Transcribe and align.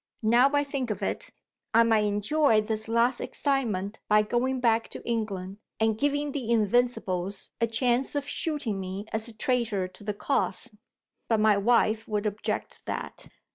Now 0.23 0.49
I 0.55 0.63
think 0.63 0.89
of 0.89 1.03
it, 1.03 1.29
I 1.75 1.83
might 1.83 2.05
enjoy 2.05 2.59
this 2.59 2.87
last 2.87 3.19
excitement 3.21 3.99
by 4.07 4.23
going 4.23 4.59
back 4.59 4.89
to 4.89 5.07
England, 5.07 5.59
and 5.79 5.95
giving 5.95 6.31
the 6.31 6.49
Invincibles 6.49 7.51
a 7.61 7.67
chance 7.67 8.15
of 8.15 8.27
shooting 8.27 8.79
me 8.79 9.05
as 9.13 9.27
a 9.27 9.33
traitor 9.33 9.87
to 9.87 10.03
the 10.03 10.15
cause. 10.15 10.71
But 11.27 11.39
my 11.39 11.55
wife 11.55 12.07
would 12.07 12.25
object 12.25 12.71
to 12.77 12.85
that. 12.85 13.27